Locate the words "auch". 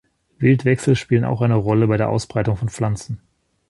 1.25-1.41